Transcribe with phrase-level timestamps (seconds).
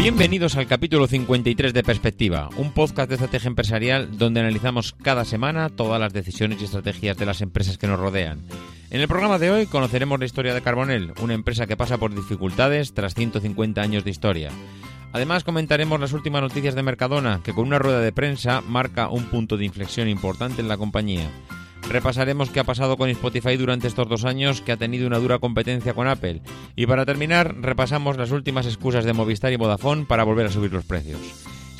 [0.00, 5.68] Bienvenidos al capítulo 53 de Perspectiva, un podcast de estrategia empresarial donde analizamos cada semana
[5.68, 8.40] todas las decisiones y estrategias de las empresas que nos rodean.
[8.88, 12.14] En el programa de hoy conoceremos la historia de Carbonell, una empresa que pasa por
[12.14, 14.50] dificultades tras 150 años de historia.
[15.12, 19.24] Además comentaremos las últimas noticias de Mercadona, que con una rueda de prensa marca un
[19.24, 21.28] punto de inflexión importante en la compañía.
[21.88, 25.38] Repasaremos qué ha pasado con Spotify durante estos dos años, que ha tenido una dura
[25.38, 26.42] competencia con Apple.
[26.76, 30.72] Y para terminar, repasamos las últimas excusas de Movistar y Vodafone para volver a subir
[30.72, 31.20] los precios.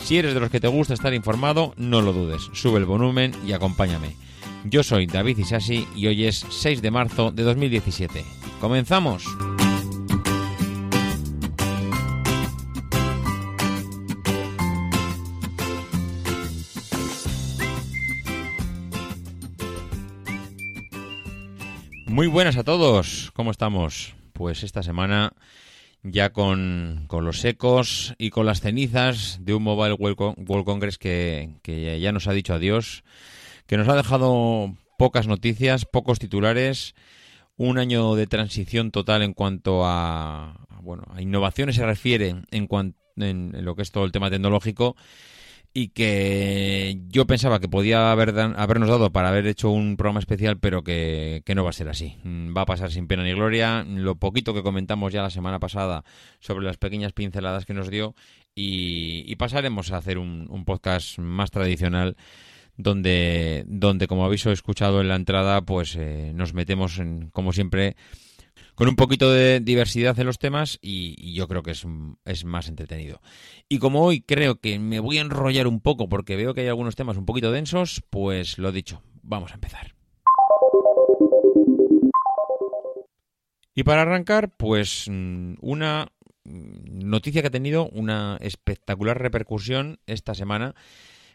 [0.03, 3.33] Si eres de los que te gusta estar informado, no lo dudes, sube el volumen
[3.47, 4.17] y acompáñame.
[4.65, 8.25] Yo soy David Isasi y hoy es 6 de marzo de 2017.
[8.61, 9.25] ¡Comenzamos!
[22.21, 24.15] Muy buenas a todos, ¿cómo estamos?
[24.35, 25.33] Pues esta semana
[26.03, 31.99] ya con, los ecos y con las cenizas de un Mobile World Congress que, que
[31.99, 33.05] ya nos ha dicho adiós,
[33.67, 36.95] que nos ha dejado pocas noticias, pocos titulares,
[37.57, 42.99] un año de transición total en cuanto a, bueno, a innovaciones se refiere en, cuanto,
[43.17, 44.95] en lo que es todo el tema tecnológico
[45.73, 50.59] y que yo pensaba que podía haber habernos dado para haber hecho un programa especial,
[50.59, 52.17] pero que, no va a ser así.
[52.25, 53.85] Mm, va a pasar sin pena ni gloria.
[53.85, 56.05] Lo poquito que comentamos ya la semana pasada
[56.41, 58.15] sobre las pequeñas pinceladas que nos dio
[58.55, 62.17] y, pasaremos a hacer un, podcast más tradicional
[62.77, 67.97] donde, donde como habéis escuchado en la entrada, pues eh, nos metemos, en, como siempre,
[68.81, 71.87] con un poquito de diversidad en los temas y, yo creo que es,
[72.25, 73.21] es, más entretenido.
[73.69, 76.69] Y como hoy creo que me voy a enrollar un poco porque veo que hay
[76.69, 79.95] algunos temas un poquito densos, pues lo dicho, vamos a empezar.
[83.75, 86.09] Y para arrancar, pues mm, una
[86.45, 90.75] noticia que ha tenido una espectacular repercusión esta semana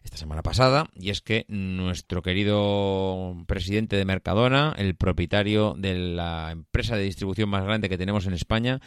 [0.05, 6.51] esta semana pasada, y es que nuestro querido presidente de Mercadona, el propietario de la
[6.51, 8.79] empresa de distribución más grande que tenemos en España,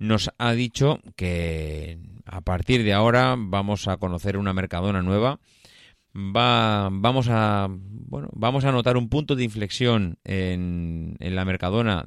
[0.00, 5.38] nos ha dicho que a partir de ahora vamos a conocer una Mercadona nueva.
[6.16, 12.04] Va, vamos a bueno, vamos a notar un punto de inflexión en, en la Mercadona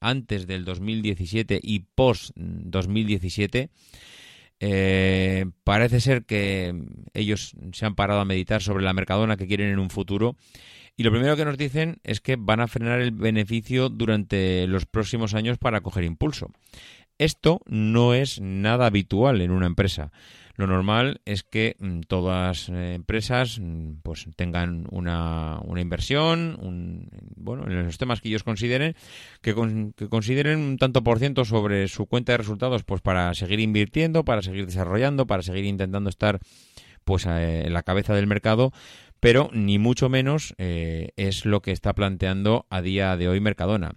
[0.00, 3.70] antes del 2017 y post 2017
[4.60, 6.74] eh, parece ser que
[7.14, 10.36] ellos se han parado a meditar sobre la mercadona que quieren en un futuro
[10.96, 14.86] y lo primero que nos dicen es que van a frenar el beneficio durante los
[14.86, 16.50] próximos años para coger impulso.
[17.18, 20.10] Esto no es nada habitual en una empresa.
[20.56, 27.08] Lo normal es que mm, todas las empresas mm, pues tengan una, una inversión, un,
[27.36, 28.94] bueno, en los temas que ellos consideren,
[29.42, 29.54] que,
[29.96, 34.24] que, consideren un tanto por ciento sobre su cuenta de resultados, pues para seguir invirtiendo,
[34.24, 36.40] para seguir desarrollando, para seguir intentando estar
[37.04, 38.72] pues eh, en la cabeza del mercado,
[39.20, 43.94] pero ni mucho menos eh, es lo que está planteando a día de hoy Mercadona.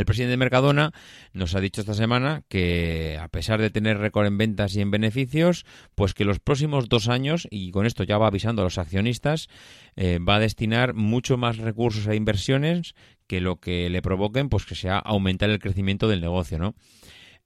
[0.00, 0.92] El presidente de Mercadona
[1.34, 4.90] nos ha dicho esta semana que, a pesar de tener récord en ventas y en
[4.90, 8.78] beneficios, pues que los próximos dos años, y con esto ya va avisando a los
[8.78, 9.48] accionistas,
[9.96, 12.94] eh, va a destinar mucho más recursos a inversiones
[13.26, 16.74] que lo que le provoquen, pues que sea aumentar el crecimiento del negocio, ¿no?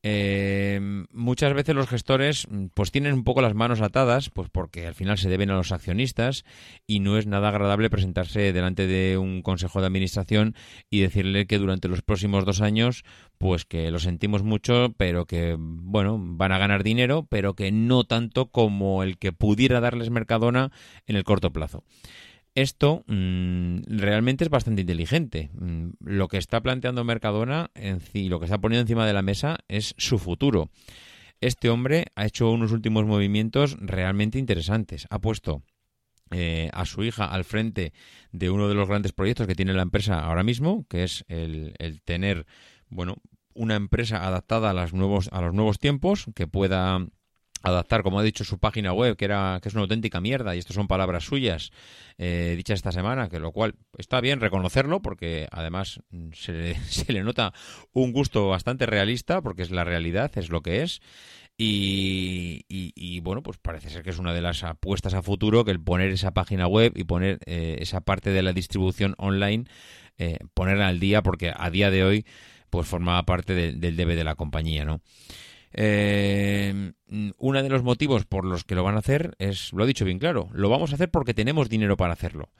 [0.06, 4.86] Eh, muchas veces los gestores mm, pues tienen un poco las manos atadas, pues porque
[4.86, 6.44] al final se deben a los accionistas
[6.86, 10.54] y no es nada agradable presentarse delante de un consejo de administración
[10.90, 13.02] y decirle que durante los próximos dos años
[13.38, 18.04] pues que lo sentimos mucho, pero que bueno van a ganar dinero, pero que no
[18.04, 20.70] tanto como el que pudiera darles Mercadona
[21.06, 21.82] en el corto plazo.
[22.54, 25.50] Esto mm, realmente es bastante inteligente.
[25.54, 27.70] Mm, lo que está planteando Mercadona
[28.12, 30.70] y lo que está poniendo encima de la mesa es su futuro.
[31.40, 35.06] Este hombre ha hecho unos últimos movimientos realmente interesantes.
[35.10, 35.62] Ha puesto
[36.30, 37.92] eh, a su hija al frente
[38.32, 41.74] de uno de los grandes proyectos que tiene la empresa ahora mismo, que es el,
[41.78, 42.46] el tener,
[42.88, 43.16] bueno,
[43.54, 47.06] una empresa adaptada a, nuevos, a los nuevos tiempos, que pueda
[47.64, 50.58] adaptar, como ha dicho su página web, que era que es una auténtica mierda, y
[50.58, 51.72] estas son palabras suyas
[52.18, 56.00] eh, dichas esta semana, que lo cual está bien reconocerlo, porque además
[56.34, 57.52] se le, se le, nota
[57.92, 61.00] un gusto bastante realista, porque es la realidad, es lo que es.
[61.56, 65.80] Y, bueno, pues parece ser que es una de las apuestas a futuro que el
[65.80, 69.64] poner esa página web y poner eh, esa parte de la distribución online,
[70.18, 72.26] eh, ponerla al día, porque a día de hoy
[72.70, 75.00] pues formaba parte del debe de la compañía, ¿no?
[75.74, 76.92] Eh,
[77.38, 80.04] uno de los motivos por los que lo van a hacer es, lo he dicho
[80.04, 82.50] bien claro, lo vamos a hacer porque tenemos dinero para hacerlo.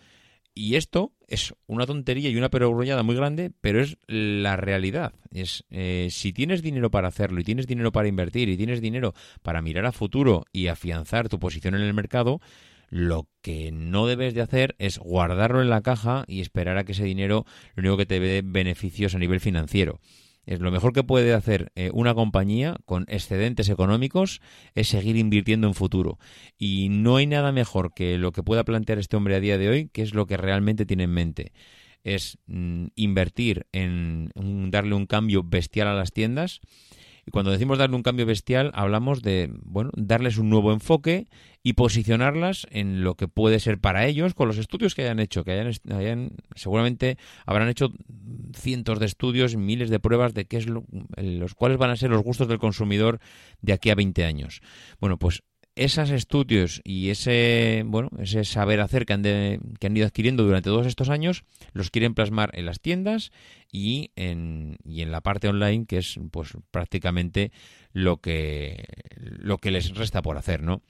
[0.57, 5.13] Y esto es una tontería y una perogrullada muy grande, pero es la realidad.
[5.33, 9.15] Es eh, si tienes dinero para hacerlo y tienes dinero para invertir y tienes dinero
[9.43, 12.41] para mirar a futuro y afianzar tu posición en el mercado,
[12.89, 16.93] lo que no debes de hacer es guardarlo en la caja y esperar a que
[16.93, 17.45] ese dinero
[17.75, 19.99] lo único que te dé beneficios a nivel financiero.
[20.47, 24.41] Es lo mejor que puede hacer eh, una compañía con excedentes económicos
[24.75, 26.19] es seguir invirtiendo en futuro.
[26.59, 29.69] Y no hay nada mejor que lo que pueda plantear este hombre a día de
[29.69, 31.53] hoy, que es lo que realmente tiene en mente.
[32.03, 34.31] Es mm, invertir en
[34.71, 36.61] darle un cambio bestial a las tiendas
[37.27, 41.27] y cuando decimos darle un cambio bestial, hablamos de, bueno, darles un nuevo enfoque
[41.63, 45.45] y posicionarlas en lo que puede ser para ellos con los estudios que hayan hecho,
[45.45, 47.17] que hayan, seguramente
[47.47, 47.91] habrán hecho
[48.55, 50.85] cientos de estudios, miles de pruebas de qué es lo,
[51.17, 53.21] los van a ser los gustos del consumidor
[53.63, 54.61] de aquí a 20 años.
[55.01, 55.43] Bueno, pues
[55.77, 60.71] esos estudios y ese bueno ese saber hacer que han, que han ido adquiriendo durante
[60.71, 63.33] todos estos años los quieren plasmar en las tiendas
[63.73, 67.51] y en, y en la parte online que es pues prácticamente
[67.93, 68.85] lo que
[69.17, 70.81] lo que les resta por hacer no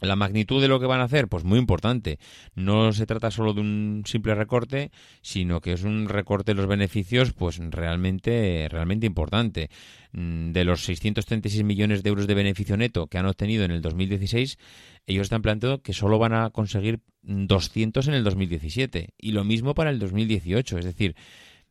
[0.00, 2.18] la magnitud de lo que van a hacer, pues muy importante.
[2.54, 4.90] No se trata solo de un simple recorte,
[5.22, 9.70] sino que es un recorte de los beneficios, pues realmente, realmente importante.
[10.12, 13.82] Mm, de los 636 millones de euros de beneficio neto que han obtenido en el
[13.82, 14.58] 2016,
[15.06, 19.74] ellos están planteando que solo van a conseguir 200 en el 2017 y lo mismo
[19.74, 20.78] para el 2018.
[20.78, 21.16] Es decir,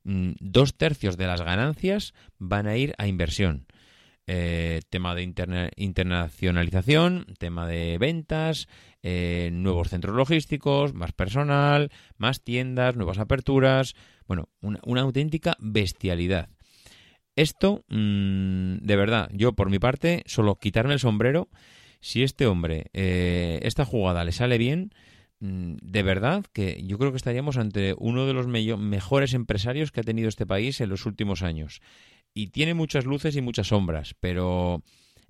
[0.03, 3.67] mm, dos tercios de las ganancias van a ir a inversión.
[4.27, 8.67] Eh, tema de internacionalización, tema de ventas,
[9.03, 13.93] eh, nuevos centros logísticos, más personal, más tiendas, nuevas aperturas,
[14.27, 16.49] bueno, una, auténtica bestialidad.
[17.35, 21.47] Esto, mm, de verdad, yo por mi parte, solo quitarme el sombrero,
[21.99, 24.89] si este hombre, eh, esta jugada le sale bien,
[25.39, 29.99] mm, de verdad que yo creo que estaríamos ante uno de los mejores empresarios que
[29.99, 31.79] ha tenido este país en los últimos años
[32.35, 34.83] y tiene muchas luces y muchas sombras, pero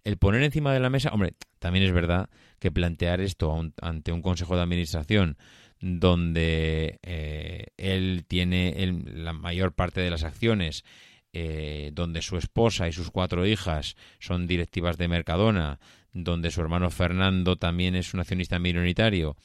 [0.03, 2.29] el poner encima de la mesa, hombre, también es verdad
[2.59, 5.37] que plantear esto ante un consejo de administración
[5.79, 8.73] donde eh, él tiene
[9.05, 10.83] la mayor parte de las acciones,
[11.31, 15.79] eh, donde su esposa y sus cuatro hijas son directivas de Mercadona,
[16.11, 19.35] donde su hermano Fernando también es un accionista minoritario.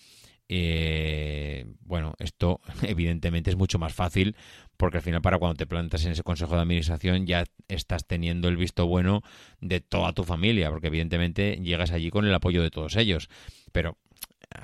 [0.53, 4.35] Eh, bueno, esto evidentemente es mucho más fácil
[4.77, 8.49] porque al final para cuando te plantas en ese consejo de administración ya estás teniendo
[8.49, 9.23] el visto bueno
[9.61, 13.29] de toda tu familia, porque evidentemente llegas allí con el apoyo de todos ellos.
[13.71, 13.97] Pero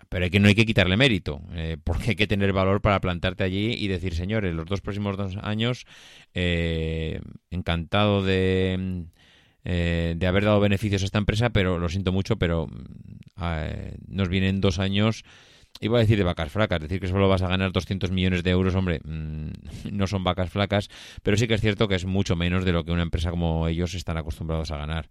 [0.08, 3.00] pero hay que, no hay que quitarle mérito, eh, porque hay que tener valor para
[3.00, 5.86] plantarte allí y decir, señores, los dos próximos dos años,
[6.34, 9.04] eh, encantado de,
[9.64, 14.28] eh, de haber dado beneficios a esta empresa, pero lo siento mucho, pero mm, nos
[14.28, 15.22] vienen dos años
[15.80, 18.50] iba a decir de vacas flacas, decir que solo vas a ganar 200 millones de
[18.50, 19.50] euros, hombre, mm,
[19.92, 20.88] no son vacas flacas,
[21.22, 23.68] pero sí que es cierto que es mucho menos de lo que una empresa como
[23.68, 25.08] ellos están acostumbrados a ganar.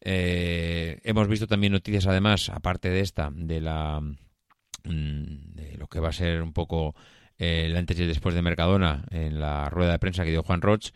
[0.00, 6.00] Eh, hemos visto también noticias, además, aparte de esta, de la mm, de lo que
[6.00, 6.94] va a ser un poco
[7.38, 10.42] eh, el antes y el después de Mercadona en la rueda de prensa que dio
[10.42, 10.90] Juan Roch.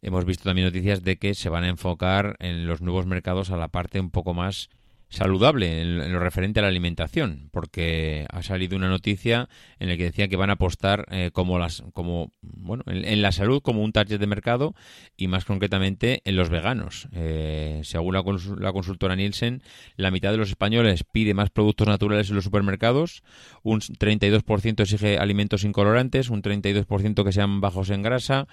[0.00, 3.56] Hemos visto también noticias de que se van a enfocar en los nuevos mercados a
[3.56, 4.68] la parte un poco más
[5.12, 10.04] saludable en, lo referente a la alimentación, porque ha salido una noticia en la que
[10.04, 13.92] decía que van a apostar eh, como las, como bueno, en, la salud como un
[13.92, 14.74] target de mercado
[15.16, 17.08] y más concretamente en los veganos.
[17.12, 18.24] Eh, según la,
[18.58, 19.62] la, consultora Nielsen,
[19.96, 23.22] la mitad de los españoles pide más productos naturales en los supermercados,
[23.62, 28.48] un 32% exige alimentos incolorantes, un 32% que sean bajos en grasa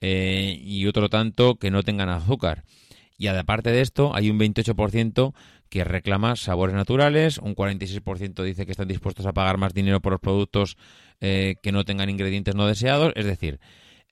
[0.00, 2.62] eh, y otro tanto que no tengan azúcar.
[3.16, 5.34] Y aparte de esto, hay un 28%
[5.68, 10.12] que reclama sabores naturales, un 46% dice que están dispuestos a pagar más dinero por
[10.12, 10.76] los productos
[11.20, 13.60] eh, que no tengan ingredientes no deseados, es decir,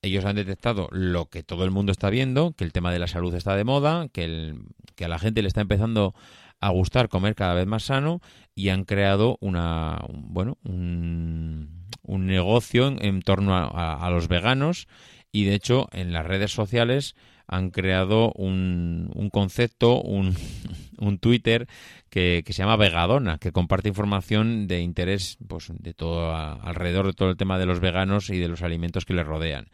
[0.02, 3.06] ellos han detectado lo que todo el mundo está viendo, que el tema de la
[3.06, 4.56] salud está de moda, que,
[4.96, 6.14] que a la gente le está empezando
[6.62, 8.20] a gustar comer cada vez más sano
[8.54, 14.86] y han creado una bueno un, negocio en, torno a, los veganos
[15.32, 17.16] y de hecho en las redes sociales
[17.48, 20.34] han creado un, un concepto, un,
[20.98, 21.66] un Twitter
[22.08, 27.30] que, se llama Vegadona, que comparte información de interés pues, de todo alrededor de todo
[27.30, 29.66] el tema de los veganos y de los alimentos que les rodean.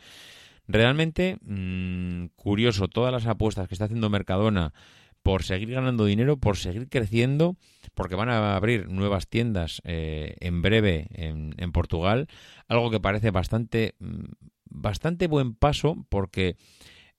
[0.66, 4.72] Realmente, mm, curioso, todas las apuestas que está haciendo Mercadona
[5.22, 7.56] por seguir ganando dinero, por seguir creciendo,
[7.94, 12.28] porque van a abrir nuevas tiendas eh, en breve en, en, Portugal,
[12.66, 14.24] algo que parece bastante, mm,
[14.70, 16.56] bastante buen paso porque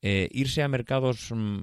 [0.01, 1.59] eh, irse a mercados mm,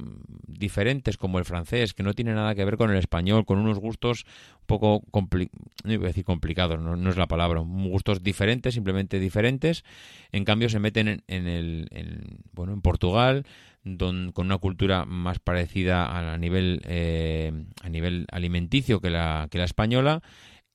[0.47, 3.79] diferentes como el francés, que no tiene nada que ver con el español, con unos
[3.79, 4.27] gustos
[4.61, 5.03] un poco
[5.85, 9.85] no decir complicados, no, es la palabra, gustos diferentes, simplemente diferentes.
[10.33, 11.89] En cambio, se meten en, el,
[12.53, 13.47] bueno, en Portugal,
[13.99, 17.53] con una cultura más parecida a, nivel eh,
[17.83, 20.23] a nivel alimenticio que la, que la española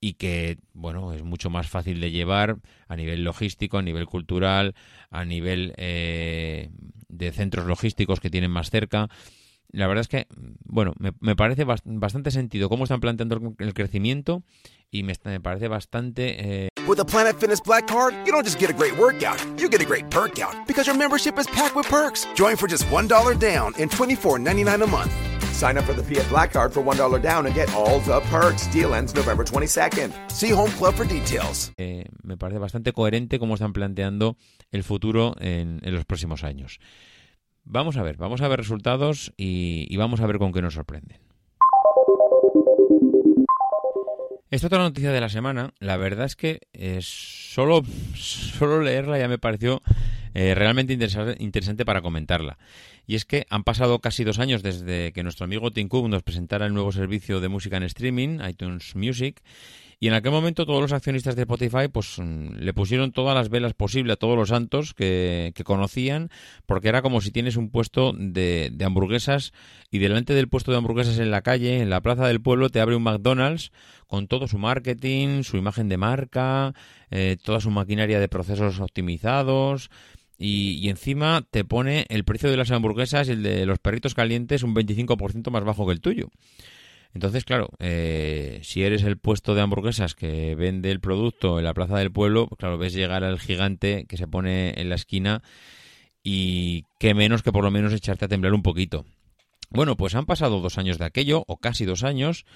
[0.04, 2.56] y que, bueno, es mucho más fácil de llevar
[2.88, 4.74] a nivel logístico, a nivel cultural,
[5.10, 6.70] a nivel eh,
[7.08, 9.08] de centros logísticos que tienen más cerca.
[9.70, 10.26] La verdad es que,
[10.64, 14.42] bueno, me, me parece bastante sentido cómo están planteando el crecimiento
[14.90, 16.64] y me, me parece bastante...
[16.64, 16.68] Eh...
[16.88, 19.80] With the Planet Fitness Black Card, you don't just get a great workout, you get
[19.80, 22.26] a great perk out because your membership is packed with perks.
[22.34, 25.31] Join for just $1 down and $24.99 a month.
[25.62, 28.66] Sign up for the Fiat Black Card for $1 down and get all the perks.
[28.72, 30.10] Deal ends November 22nd.
[30.28, 31.70] See Home Club for details.
[31.78, 34.36] Me parece bastante coherente cómo están planteando
[34.72, 36.80] el futuro en, los próximos años.
[37.62, 40.74] Vamos a ver, vamos a ver resultados y, y vamos a ver con qué nos
[40.74, 41.20] sorprenden.
[44.50, 47.82] Esta otra noticia de la semana, la verdad es que eh, solo,
[48.16, 49.80] solo leerla ya me pareció
[50.34, 52.58] eh, realmente interesante para comentarla.
[53.06, 56.22] Y es que han pasado casi dos años desde que nuestro amigo Tim Cook nos
[56.22, 59.42] presentara el nuevo servicio de música en streaming, iTunes Music,
[60.02, 63.50] y en aquel momento todos los accionistas de Spotify pues mm, le pusieron todas las
[63.50, 66.28] velas posibles a todos los santos que, conocían,
[66.66, 69.52] porque era como si tienes un puesto de, de, hamburguesas
[69.92, 72.80] y delante del puesto de hamburguesas en la calle, en la plaza del pueblo, te
[72.80, 73.70] abre un McDonald's
[74.08, 76.74] con todo su marketing, su imagen de marca,
[77.12, 79.88] eh, toda su maquinaria de procesos optimizados,
[80.42, 84.64] y, encima te pone el precio de las hamburguesas y el de los perritos calientes
[84.64, 86.30] un 25% más bajo que el tuyo.
[87.14, 91.74] Entonces, claro, eh, si eres el puesto de hamburguesas que vende el producto en la
[91.74, 95.42] plaza del pueblo, pues claro, ves llegar al gigante que se pone en la esquina
[96.24, 99.04] y qué menos que por lo menos echarte a temblar un poquito.
[99.70, 102.46] Bueno, pues han pasado dos años de aquello, o casi dos años.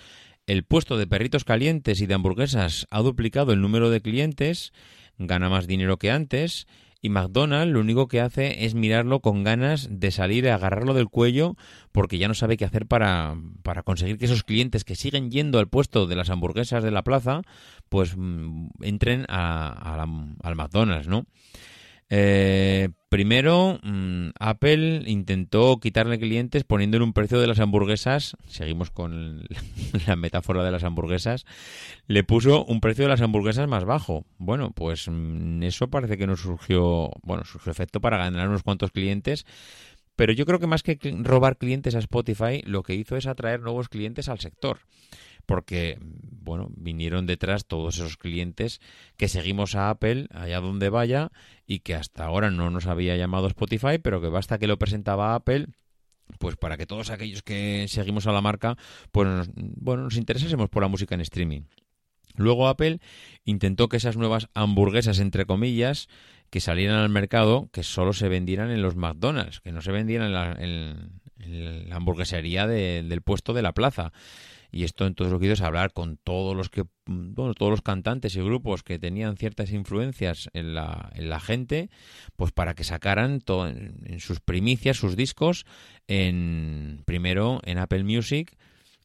[0.46, 4.72] El puesto de perritos calientes y de hamburguesas ha duplicado el número de clientes,
[5.18, 6.66] gana más dinero que antes
[7.00, 11.08] y McDonald's lo único que hace es mirarlo con ganas de salir a agarrarlo del
[11.08, 11.56] cuello
[11.92, 15.58] porque ya no sabe qué hacer para, para conseguir que esos clientes que siguen yendo
[15.58, 17.42] al puesto de las hamburguesas de la plaza
[17.88, 19.94] pues mm, entren a,
[20.42, 21.26] al McDonald's, ¿no?
[22.08, 28.36] Eh, primero, mm, Apple intentó quitarle clientes poniéndole un precio de las hamburguesas.
[28.46, 29.44] Seguimos con
[30.06, 31.44] la metáfora de las hamburguesas.
[32.06, 34.24] Le puso un precio de las hamburguesas más bajo.
[34.38, 38.92] Bueno, pues mm, eso parece que no surgió, bueno, surgió efecto para ganar unos cuantos
[38.92, 39.46] clientes.
[40.14, 43.60] Pero yo creo que más que robar clientes a Spotify, lo que hizo es atraer
[43.60, 44.78] nuevos clientes al sector
[45.46, 48.80] porque, bueno, vinieron detrás todos esos clientes
[49.16, 51.30] que seguimos a Apple allá donde vaya
[51.66, 55.34] y que hasta ahora no nos había llamado Spotify, pero que basta que lo presentaba
[55.34, 55.68] Apple
[56.38, 58.76] pues para que todos aquellos que seguimos a la marca,
[59.12, 61.62] pues bueno, nos interesásemos por la música en streaming.
[62.34, 63.00] Luego Apple
[63.44, 66.08] intentó que esas nuevas hamburguesas, entre comillas,
[66.50, 70.60] que salieran al mercado, que solo se vendieran en los McDonald's, que no se vendieran
[70.60, 71.10] en
[71.88, 74.12] la, hamburguesería del puesto de la plaza.
[74.76, 77.80] Y esto entonces lo que hizo es hablar con todos los que bueno, todos los
[77.80, 81.88] cantantes y grupos que tenían ciertas influencias en la, en la gente,
[82.36, 85.64] pues para que sacaran todo en, sus primicias, sus discos,
[86.08, 88.54] en primero en Apple Music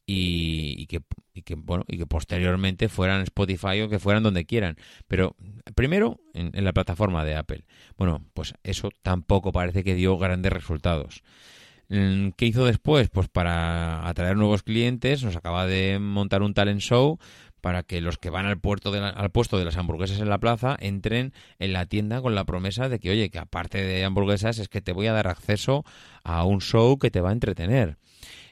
[0.04, 1.00] y, que,
[1.32, 4.76] y, que, bueno y que posteriormente fueran Spotify o que fueran donde quieran.
[5.08, 5.36] Pero
[5.74, 7.64] primero en, en la plataforma de Apple.
[7.96, 11.22] Bueno pues eso tampoco parece que dio grandes resultados.
[11.22, 11.61] Mm,
[11.92, 13.10] ¿Qué hizo después?
[13.10, 17.18] Pues para atraer nuevos clientes, nos acaba de montar un talent show
[17.60, 20.38] para que los que van al, puerto de al puesto de las hamburguesas en la
[20.38, 24.58] plaza entren en la tienda con la promesa de que, oye, que aparte de hamburguesas
[24.58, 25.84] es que te voy a dar acceso
[26.24, 27.98] a un show que te va a entretener.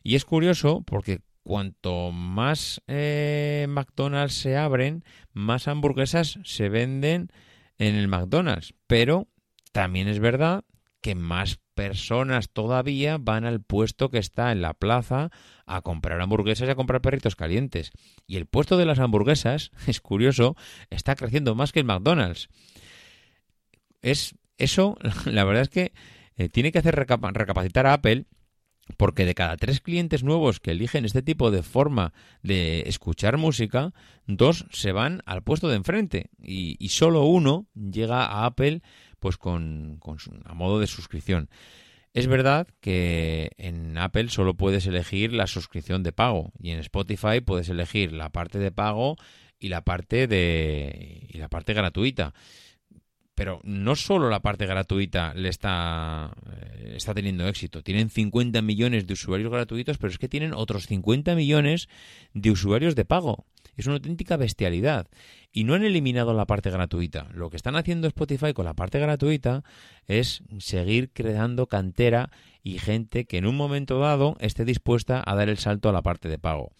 [0.02, 7.30] Y es curioso porque cuanto más eh, McDonald's se abren, más hamburguesas se venden
[7.78, 8.74] en el McDonald's.
[8.86, 9.28] Pero
[9.72, 10.62] también es verdad
[11.00, 15.30] que más personas todavía van al puesto que está en la plaza
[15.66, 17.90] a comprar hamburguesas y a comprar perritos calientes.
[18.26, 20.56] Y el puesto de las hamburguesas, es curioso,
[20.90, 22.48] está creciendo más que el McDonald's.
[24.02, 25.92] Es eso, la verdad es que
[26.36, 28.26] eh, tiene que hacer recapacitar a Apple
[28.96, 33.92] porque de cada tres clientes nuevos que eligen este tipo de forma de escuchar música,
[34.26, 38.82] dos se van al puesto de enfrente y, y solo uno llega a Apple
[39.20, 40.00] pues con,
[40.44, 41.48] a modo de suscripción.
[42.12, 47.40] Es verdad que en Apple solo puedes elegir la suscripción de pago y en Spotify
[47.40, 49.16] puedes elegir la parte de pago
[49.60, 52.34] y la parte de y la parte gratuita.
[53.36, 57.82] Pero no solo la parte gratuita le está, eh, está teniendo éxito.
[57.82, 61.88] Tienen 50 millones de usuarios gratuitos, pero es que tienen otros 50 millones
[62.34, 63.46] de usuarios de pago.
[63.76, 65.08] Es una auténtica bestialidad.
[65.52, 67.28] Y no han eliminado la parte gratuita.
[67.34, 69.64] Lo que están haciendo Spotify con la parte gratuita
[70.06, 72.30] es seguir creando cantera
[72.62, 76.02] y gente que en un momento dado esté dispuesta a dar el salto a la
[76.02, 76.72] parte de pago.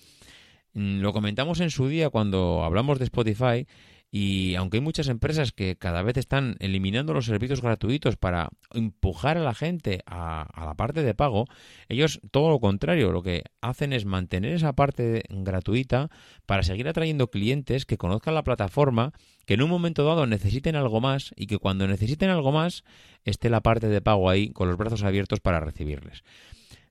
[0.73, 3.66] Mm, lo comentamos en su día cuando hablamos de Spotify
[4.12, 9.38] y aunque hay muchas empresas que cada vez están eliminando los servicios gratuitos para empujar
[9.38, 11.47] a la gente a, la parte de pago,
[11.88, 16.11] ellos todo lo contrario, lo que hacen es mantener esa parte gratuita
[16.45, 19.12] para seguir atrayendo clientes que conozcan la plataforma,
[19.47, 22.83] que en un momento dado necesiten algo más y que cuando necesiten algo más
[23.25, 26.25] esté la parte de pago ahí con los brazos abiertos para recibirles.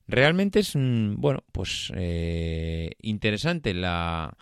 [0.08, 4.38] Realmente es, mm, bueno, pues eh, interesante la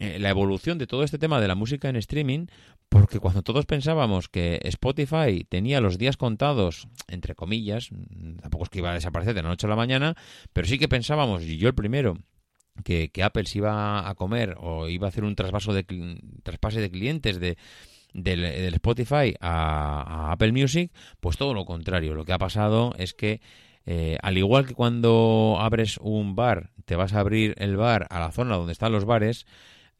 [0.00, 2.46] eh, la evolución de todo este tema de la música en streaming,
[2.88, 8.70] porque cuando todos pensábamos que Spotify tenía los días contados, entre comillas, mm, tampoco es
[8.70, 10.14] que iba a desaparecer de la noche a la mañana,
[10.52, 12.16] pero sí que pensábamos, y yo el primero,
[12.84, 15.84] que, Apple se iba a comer o iba a hacer un trasvaso de
[16.44, 17.58] traspase de clientes de
[18.14, 22.14] del, Spotify a, Apple Music, pues todo lo contrario.
[22.14, 23.40] Lo que ha pasado es que
[23.84, 28.20] eh, al igual que cuando abres un bar, te vas a abrir el bar a
[28.20, 29.44] la zona donde están los bares,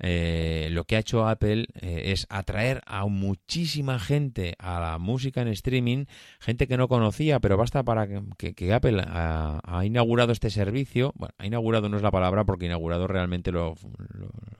[0.00, 5.42] eh, lo que ha hecho Apple eh, es atraer a muchísima gente a la música
[5.42, 6.04] en streaming,
[6.38, 11.12] gente que no conocía, pero basta para que, Apple ha, inaugurado este servicio.
[11.16, 13.74] Bueno, ha inaugurado no es la palabra porque inaugurado realmente lo,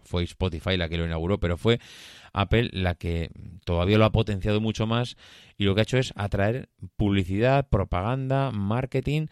[0.02, 1.80] fue Spotify la que lo inauguró, pero fue
[2.32, 3.30] Apple la que
[3.64, 5.16] todavía lo ha potenciado mucho más
[5.56, 9.26] y lo que ha hecho es atraer publicidad, propaganda, marketing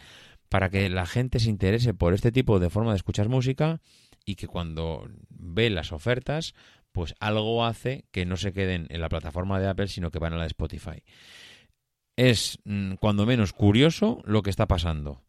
[0.48, 3.80] para que la gente se interese por este tipo de forma de escuchar música
[4.26, 6.54] y que cuando ve las ofertas,
[6.92, 10.34] pues algo hace que no se queden en la plataforma de Apple, sino que van
[10.34, 11.02] a la de Spotify.
[12.16, 15.22] Es mm, cuando menos curioso lo que está pasando.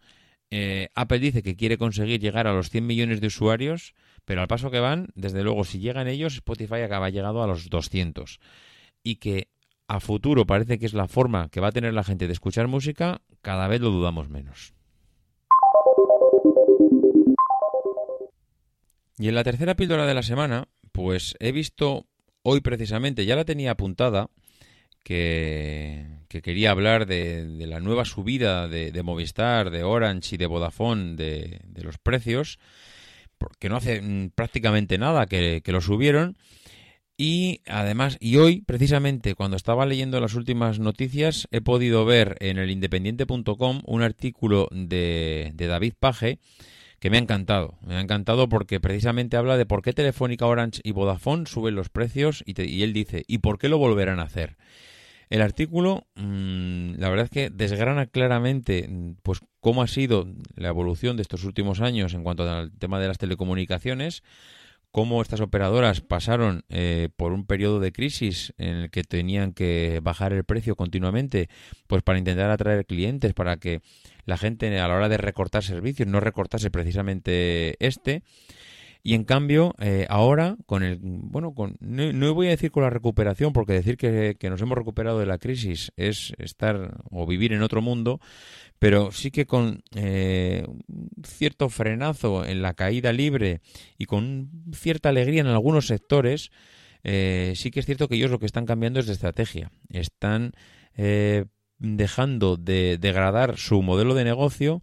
[0.49, 3.93] Eh, Apple dice que quiere conseguir llegar a los 100 millones de usuarios,
[4.25, 7.69] pero al paso que van, desde luego, si llegan ellos, Spotify acaba llegado a los
[7.69, 8.39] 200.
[9.03, 9.49] Y que
[9.87, 12.67] a futuro parece que es la forma que va a tener la gente de escuchar
[12.67, 14.76] música, cada vez lo dudamos menos.
[19.17, 22.05] Y en la tercera píldora de la semana, pues he visto
[22.43, 24.29] hoy precisamente, ya la tenía apuntada,
[25.03, 31.61] que, quería hablar de, la nueva subida de, Movistar, de Orange y de Vodafone de,
[31.81, 32.59] los precios,
[33.37, 36.37] porque no hace mm, prácticamente nada que, lo subieron.
[37.15, 42.59] Y además, y hoy, precisamente, cuando estaba leyendo las últimas noticias, he podido ver en
[42.59, 46.37] el independiente.com un artículo de, de David Page
[46.99, 47.77] que me ha encantado.
[47.85, 51.89] Me ha encantado porque precisamente habla de por qué Telefónica, Orange y Vodafone suben los
[51.89, 54.57] precios y, él dice, ¿y por qué lo volverán a hacer?
[55.29, 58.89] El artículo, mm, la verdad es que desgrana claramente
[59.23, 63.09] pues cómo ha sido la evolución de estos últimos años en cuanto al tema de
[63.09, 64.23] las telecomunicaciones,
[64.97, 69.99] cómo estas operadoras pasaron eh, por un periodo de crisis en el que tenían que
[70.01, 71.49] bajar el precio continuamente,
[71.85, 73.81] pues para intentar atraer clientes, para que
[74.25, 78.23] la gente a la hora de recortar servicios no recortase precisamente este.
[79.03, 80.97] Y en cambio, eh, ahora, con el.
[80.99, 85.19] Bueno, con, no, voy a decir con la recuperación, porque decir que, nos hemos recuperado
[85.19, 88.19] de la crisis es estar o vivir en otro mundo,
[88.79, 90.65] pero sí que con eh,
[91.23, 93.61] cierto frenazo en la caída libre
[93.97, 96.51] y con cierta alegría en algunos sectores,
[97.03, 99.71] eh, sí que es cierto que ellos lo que están cambiando es de estrategia.
[99.89, 100.53] Están
[101.77, 104.81] dejando de degradar su modelo de negocio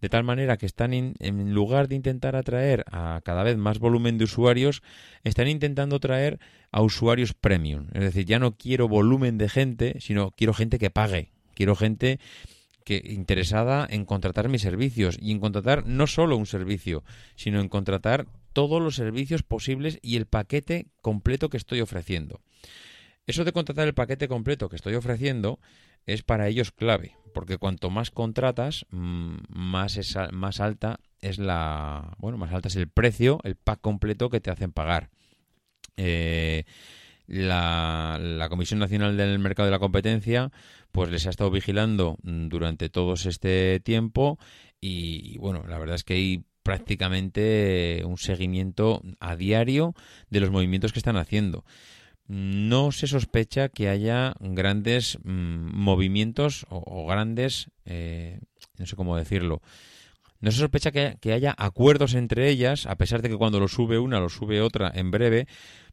[0.00, 4.18] de tal manera que están en lugar de intentar atraer a cada vez más volumen
[4.18, 4.82] de usuarios,
[5.24, 6.38] están intentando traer
[6.70, 7.88] a usuarios premium.
[7.94, 11.32] Es decir, ya no quiero volumen de gente, sino quiero gente que pague.
[11.54, 12.20] Quiero gente
[12.86, 17.02] que interesada en contratar mis servicios y en contratar no solo un servicio,
[17.34, 22.40] sino en contratar todos los servicios posibles y el paquete completo que estoy ofreciendo.
[23.26, 25.58] Eso de contratar el paquete completo que estoy ofreciendo
[26.06, 29.98] es para ellos clave, porque cuanto más contratas, mm, más,
[30.30, 34.52] más alta es la, bueno, más alta es el precio, el pack completo que te
[34.52, 35.10] hacen pagar.
[35.96, 36.62] Eh,
[37.26, 40.50] la, Comisión Nacional del Mercado de la Competencia
[40.92, 44.38] pues les ha estado vigilando mm, durante todo este tiempo
[44.80, 49.94] y, bueno, la verdad es que hay prácticamente un seguimiento a diario
[50.30, 51.64] de los movimientos que están haciendo.
[52.28, 58.40] no se sospecha que haya grandes mm, movimientos o, grandes, eh,
[58.78, 59.62] no sé cómo decirlo,
[60.40, 63.68] no se sospecha que, que, haya acuerdos entre ellas, a pesar de que cuando lo
[63.68, 65.46] sube una, lo sube otra en breve,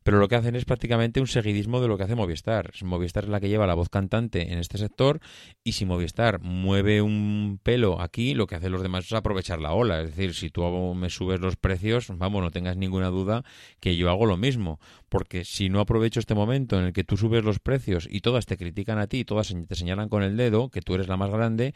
[0.03, 2.71] pero lo que hacen es prácticamente un seguidismo de lo que hace Movistar.
[2.83, 5.19] Movistar es la que lleva la voz cantante en este sector
[5.63, 9.73] y si Movistar mueve un pelo aquí, lo que hacen los demás es aprovechar la
[9.73, 10.01] ola.
[10.01, 10.63] Es decir, si tú
[10.93, 13.43] me subes los precios, vamos, no tengas ninguna duda
[13.79, 14.79] que yo hago lo mismo.
[15.09, 18.45] Porque si no aprovecho este momento en el que tú subes los precios y todas
[18.45, 21.17] te critican a ti, y todas te señalan con el dedo que tú eres la
[21.17, 21.73] más grande,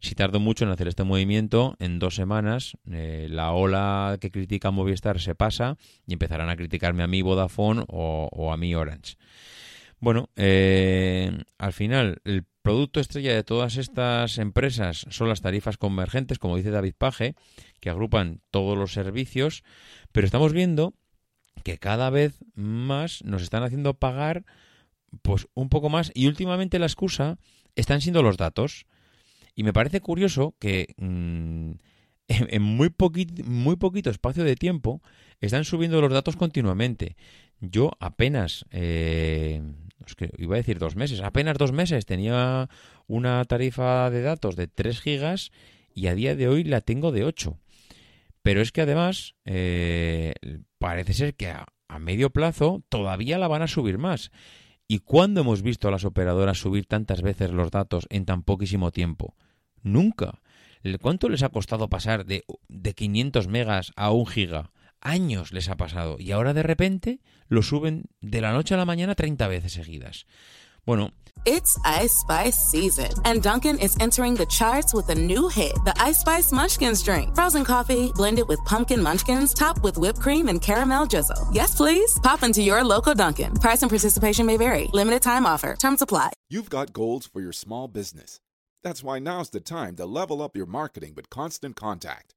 [0.00, 4.70] si tardo mucho en hacer este movimiento, en dos semanas eh, la ola que critica
[4.70, 9.16] Movistar se pasa y empezarán a criticarme a mí Vodafone o, a mi Orange.
[9.98, 16.38] Bueno, eh, al final, el producto estrella de todas estas empresas son las tarifas convergentes,
[16.38, 17.34] como dice David Page,
[17.80, 19.62] que agrupan todos los servicios,
[20.12, 20.94] pero estamos viendo
[21.62, 24.44] que cada vez más nos están haciendo pagar
[25.22, 27.38] pues un poco más y últimamente la excusa
[27.74, 28.86] están siendo los datos.
[29.54, 31.72] Y me parece curioso que mm,
[32.28, 32.94] en, muy,
[33.44, 35.02] muy poquito espacio de tiempo
[35.40, 37.16] están subiendo los datos continuamente.
[37.60, 39.62] Yo apenas, eh,
[40.38, 42.68] iba a decir dos meses, apenas dos meses tenía
[43.06, 45.52] una tarifa de datos de 3 gigas
[45.94, 47.58] y a día de hoy la tengo de 8.
[48.42, 50.32] Pero es que además eh,
[50.78, 54.30] parece ser que a, a, medio plazo todavía la van a subir más.
[54.88, 58.90] ¿Y cuándo hemos visto a las operadoras subir tantas veces los datos en tan poquísimo
[58.90, 59.36] tiempo?
[59.82, 60.40] Nunca.
[61.02, 64.70] ¿Cuánto les ha costado pasar de, de 500 megas a 1 giga?
[65.00, 66.16] Años les ha pasado.
[66.18, 70.26] Y ahora de repente lo suben de la noche a la mañana 30 veces seguidas.
[70.84, 71.12] Bueno.
[71.46, 75.94] It's Ice Spice season, and Duncan is entering the charts with a new hit, the
[75.98, 77.34] Ice Spice Munchkins drink.
[77.34, 81.48] Frozen coffee blended with pumpkin munchkins, topped with whipped cream and caramel drizzle.
[81.50, 82.18] Yes, please.
[82.22, 83.54] Pop into your local Duncan.
[83.54, 84.90] Price and participation may vary.
[84.92, 85.76] Limited time offer.
[85.78, 86.32] Terms apply.
[86.50, 88.38] You've got goals for your small business.
[88.82, 92.34] That's why now's the time to level up your marketing with Constant Contact.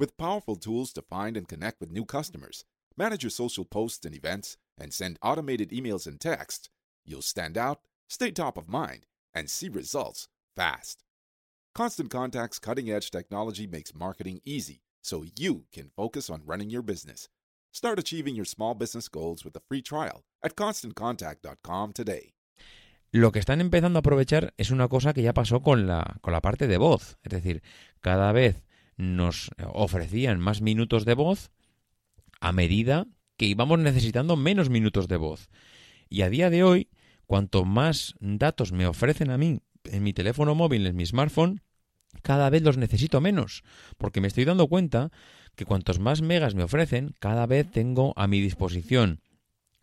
[0.00, 2.64] With powerful tools to find and connect with new customers,
[2.96, 6.68] manage your social posts and events, and send automated emails and texts,
[7.06, 7.78] you'll stand out,
[8.08, 10.26] stay top of mind, and see results
[10.56, 11.04] fast.
[11.76, 16.82] Constant Contact's cutting edge technology makes marketing easy so you can focus on running your
[16.82, 17.28] business.
[17.72, 22.32] Start achieving your small business goals with a free trial at constantcontact.com today.
[23.12, 26.32] Lo que están empezando a aprovechar es una cosa que ya pasó con la, con
[26.32, 27.16] la parte de voz.
[27.22, 27.62] Es decir,
[28.00, 28.64] cada vez
[28.96, 31.50] nos ofrecían más minutos de voz
[32.40, 35.48] a medida que íbamos necesitando menos minutos de voz.
[36.08, 36.88] Y a día de hoy,
[37.26, 41.62] cuanto más datos me ofrecen a mí en mi teléfono móvil, en mi smartphone,
[42.22, 43.64] cada vez los necesito menos,
[43.98, 45.10] porque me estoy dando cuenta
[45.56, 49.20] que cuantos más megas me ofrecen, cada vez tengo a mi disposición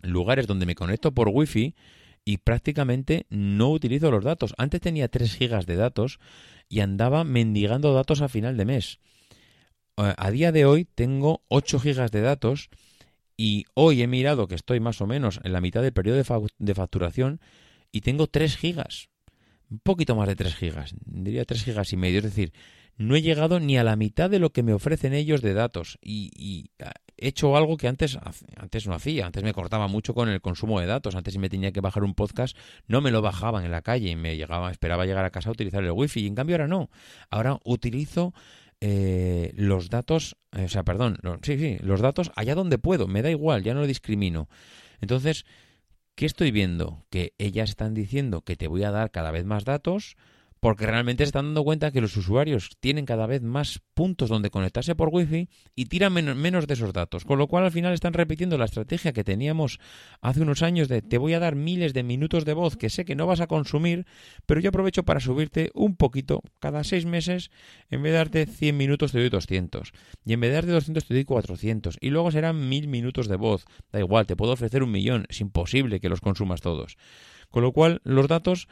[0.02, 1.76] lugares donde me conecto por wifi
[2.24, 4.54] y prácticamente no utilizo los datos.
[4.58, 6.19] Antes tenía 3 gigas de datos
[6.72, 9.00] y andaba mendigando datos a final de mes.
[9.98, 12.70] Eh, a día de hoy tengo 8 gigas de datos
[13.36, 16.18] y hoy he mirado que estoy más o menos en la mitad del periodo
[16.58, 17.42] de, facturación
[17.92, 19.10] y tengo 3 gigas.
[19.70, 22.20] Un poquito más de 3 gigas, diría 3 gigas y medio.
[22.20, 22.54] Es decir,
[23.02, 25.98] no he llegado ni a la mitad de lo que me ofrecen ellos de datos
[26.02, 26.72] y,
[27.18, 28.18] he hecho algo que antes,
[28.56, 29.28] antes no hacía.
[29.28, 31.16] Antes me cortaba mucho con el consumo de datos.
[31.16, 34.10] Antes si me tenía que bajar un podcast, no me lo bajaban en la calle
[34.10, 36.22] y me llegaba, esperaba llegar a casa a utilizar el wifi.
[36.22, 36.90] Y en cambio ahora no.
[37.30, 38.34] Ahora utilizo
[38.80, 43.08] eh, los datos, o sea, perdón, sí, sí, los datos allá donde puedo.
[43.08, 44.50] Me da igual, ya no lo discrimino.
[45.00, 45.46] Entonces,
[46.16, 47.06] ¿qué estoy viendo?
[47.12, 50.18] Que ellas están diciendo que te voy a dar cada vez más datos
[50.62, 54.52] porque realmente se están dando cuenta que los usuarios tienen cada vez más puntos donde
[54.52, 58.13] conectarse por wifi y tiran menos de esos datos, con lo cual al final están
[58.13, 59.80] repitiendo la estrategia que teníamos
[60.21, 63.06] hace unos años de te voy a dar miles de minutos de voz que sé
[63.06, 64.06] que no vas a consumir,
[64.45, 67.50] pero yo aprovecho para subirte un poquito cada seis meses,
[67.89, 69.93] en vez de darte 100 minutos te doy 200
[70.26, 73.36] y en vez de darte 200 te doy 400 y luego serán mil minutos de
[73.36, 76.97] voz, da igual, te puedo ofrecer un millón, es imposible que los consumas todos.
[77.50, 78.69] Con lo cual los datos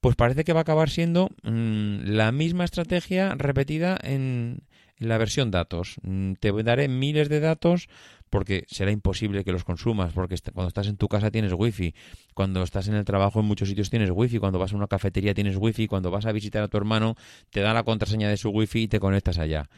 [0.00, 4.62] pues parece que va a acabar siendo mm, la misma estrategia repetida en,
[4.98, 5.96] la versión datos.
[6.02, 7.88] Mm, te daré miles de datos
[8.30, 11.94] porque será imposible que los consumas, porque cuando estás en tu casa tienes wifi,
[12.34, 15.34] cuando estás en el trabajo en muchos sitios tienes wifi, cuando vas a una cafetería
[15.34, 17.16] tienes wifi, cuando vas a visitar a tu hermano
[17.50, 19.68] te da la contraseña de su wifi y te conectas allá.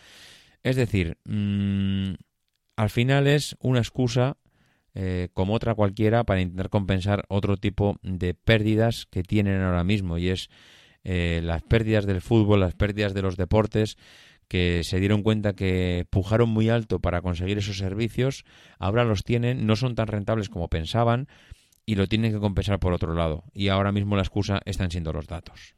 [0.62, 2.14] Es decir, mm,
[2.76, 4.36] al final es una excusa
[5.02, 10.18] eh, como otra cualquiera para intentar compensar otro tipo de pérdidas que tienen ahora mismo
[10.18, 10.50] y es
[11.04, 13.96] eh, las pérdidas del fútbol, las pérdidas de los deportes
[14.46, 18.44] que se dieron cuenta que pujaron muy alto para conseguir esos servicios,
[18.78, 21.28] ahora los tienen, no son tan rentables como pensaban
[21.86, 23.44] y lo tiene que compensar por otro lado.
[23.54, 25.76] Y ahora mismo la excusa están siendo los datos.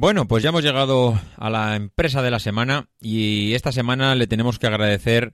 [0.00, 4.28] Bueno, pues ya hemos llegado a la empresa de la semana y esta semana le
[4.28, 5.32] tenemos que agradecer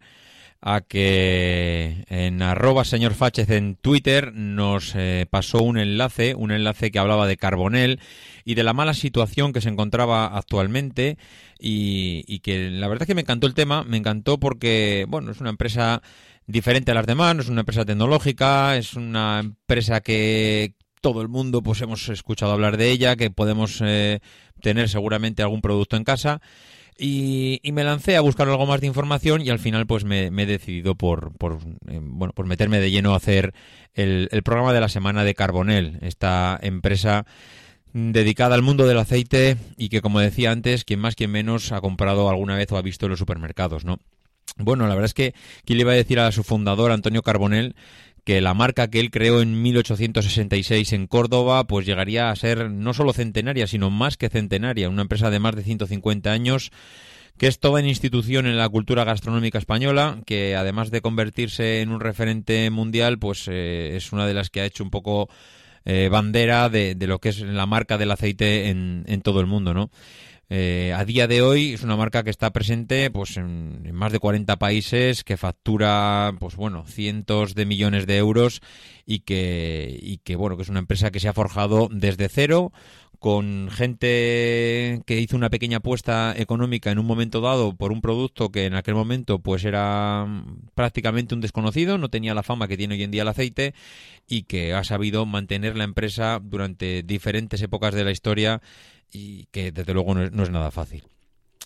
[0.63, 6.99] a que en arroba señor en Twitter nos eh, pasó un enlace, un enlace que
[6.99, 8.01] hablaba de Carbonel
[8.47, 11.19] y de la mala situación que se encontraba actualmente
[11.59, 15.31] y, y que la verdad es que me encantó el tema, me encantó porque, bueno,
[15.31, 16.01] es una empresa
[16.47, 20.73] diferente a las demás, no es una empresa tecnológica, es una empresa que
[21.05, 24.21] todo el mundo pues hemos escuchado hablar de ella, que podemos eh,
[24.63, 26.41] tener seguramente algún producto en casa.
[26.97, 30.47] Y, me lancé a buscar algo más de información y al final pues me, he
[30.47, 33.53] decidido por, por eh, bueno por meterme de lleno a hacer
[33.93, 37.27] el, el, programa de la semana de Carbonel, esta empresa
[37.93, 41.83] dedicada al mundo del aceite y que como decía antes, quien más quien menos ha
[41.83, 43.99] comprado alguna vez o ha visto en los supermercados, ¿no?
[44.57, 45.35] Bueno, la verdad es que
[45.67, 47.75] ¿quién le iba a decir a su fundador, Antonio Carbonel,
[48.25, 52.95] que la marca que él creó en 1866 en Córdoba, pues llegaría a ser no
[52.95, 56.73] solo centenaria, sino más que centenaria, una empresa de más de 150 años
[57.37, 61.91] que es toda en institución en la cultura gastronómica española, que además de convertirse en
[61.91, 65.29] un referente mundial, pues eh, es una de las que ha hecho un poco
[65.85, 69.47] eh, bandera de, de, lo que es la marca del aceite en, en todo el
[69.47, 69.91] mundo, ¿no?
[70.51, 74.19] Eh, a día de hoy es una marca que está presente pues en, más de
[74.19, 78.61] 40 países, que factura pues bueno cientos de millones de euros
[79.07, 82.73] y que y que bueno que es una empresa que se ha forjado desde cero
[83.25, 88.51] con gente que hizo una pequeña apuesta económica en un momento dado por un producto
[88.51, 90.27] que en aquel momento pues era
[90.75, 93.73] prácticamente un desconocido, no tenía la fama que tiene hoy en día el aceite
[94.29, 98.61] y que ha sabido mantener la empresa durante diferentes épocas de la historia
[99.15, 101.05] y que desde luego no es, nada fácil.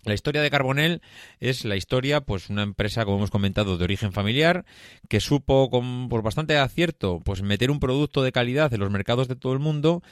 [0.04, 1.02] La historia de Carbonell
[1.40, 4.64] es la historia, pues una empresa, como hemos comentado, de origen familiar,
[5.08, 9.26] que supo con, por bastante acierto, pues meter un producto de calidad en los mercados
[9.26, 10.02] de todo el mundo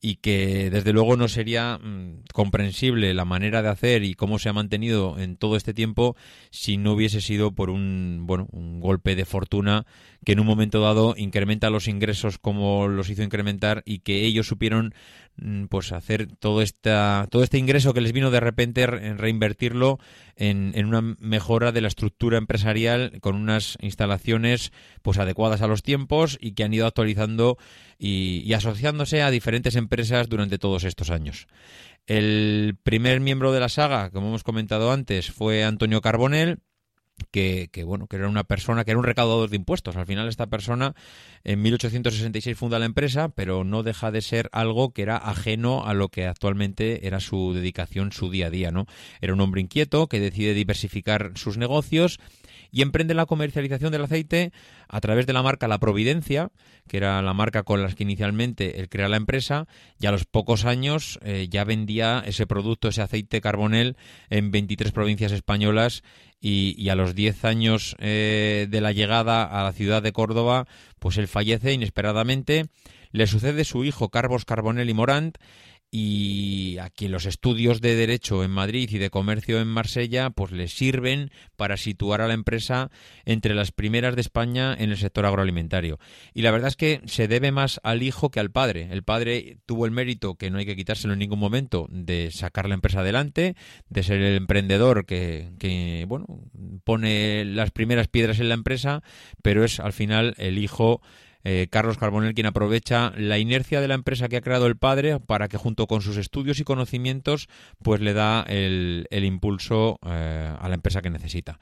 [0.00, 4.48] y que desde luego no sería mm, comprensible la manera de hacer y cómo se
[4.48, 6.16] ha mantenido en todo este tiempo
[6.50, 9.86] si no hubiese sido por un bueno un golpe de fortuna
[10.26, 14.46] que en un momento dado incrementa los ingresos como los hizo incrementar y que ellos
[14.46, 14.92] supieron
[15.38, 19.98] Mm, pues hacer todo esta todo este ingreso que les vino de repente en reinvertirlo
[20.34, 25.82] en, en, una mejora de la estructura empresarial con unas instalaciones pues adecuadas a los
[25.82, 27.58] tiempos y que han ido actualizando
[27.98, 31.48] y, y asociándose a diferentes empresas durante todos estos años.
[32.06, 36.60] El primer miembro de la saga, como hemos comentado antes, fue Antonio Carbonell,
[37.30, 39.96] que, bueno, que era una persona, que era un recaudador de impuestos.
[39.96, 40.94] Al final esta persona
[41.44, 45.94] en 1866 funda la empresa, pero no deja de ser algo que era ajeno a
[45.94, 48.86] lo que actualmente era su dedicación, su día a día, ¿no?
[49.20, 52.18] Era un hombre inquieto que decide diversificar sus negocios
[52.70, 54.52] y emprende la comercialización del aceite
[54.88, 56.50] a través de la marca La Providencia,
[56.88, 59.66] que era la marca con la que inicialmente él crea la empresa,
[59.98, 63.96] y a los pocos años eh, ya vendía ese producto, ese aceite carbonel,
[64.30, 66.02] en 23 provincias españolas
[66.48, 70.66] y, a los 10 años eh, de la llegada a la ciudad de Córdoba,
[71.00, 72.66] pues él fallece inesperadamente.
[73.10, 75.38] Le sucede su hijo Carlos Carbonell y Morant
[75.90, 80.68] y aquí los estudios de derecho en Madrid y de comercio en Marsella pues le
[80.68, 82.90] sirven para situar a la empresa
[83.24, 85.98] entre las primeras de España en el sector agroalimentario.
[86.34, 88.88] Y la verdad es que se debe más al hijo que al padre.
[88.90, 92.68] El padre tuvo el mérito que no hay que quitárselo en ningún momento de sacar
[92.68, 93.54] la empresa adelante
[93.88, 96.26] de ser el emprendedor que, que bueno
[96.84, 99.02] pone las primeras piedras en la empresa
[99.42, 101.00] pero es al final el hijo
[101.48, 105.20] eh, Carlos Carbonell quien aprovecha la inercia de la empresa que ha creado el padre
[105.20, 107.46] para que junto con sus estudios y conocimientos
[107.84, 111.60] pues le da el, impulso eh, a la empresa que necesita.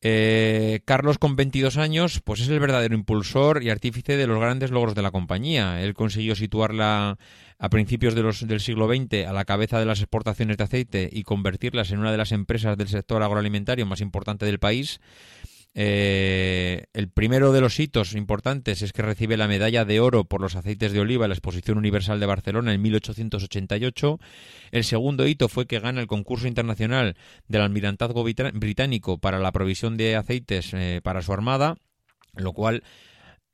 [0.00, 4.70] Eh, Carlos, con 22 años, pues es el verdadero impulsor y artífice de los grandes
[4.70, 5.82] logros de la compañía.
[5.82, 7.18] Él consiguió situarla
[7.58, 11.90] a principios del siglo XX a la cabeza de las exportaciones de aceite y convertirlas
[11.90, 15.00] en una de las empresas del sector agroalimentario más importante del país.
[15.74, 20.40] Eh, el primero de los hitos importantes es que recibe la medalla de oro por
[20.40, 24.18] los aceites de oliva en la Exposición Universal de Barcelona en 1888.
[24.72, 29.96] El segundo hito fue que gana el concurso internacional del almirantazgo británico para la provisión
[29.96, 31.76] de aceites eh, para su armada,
[32.34, 32.82] lo cual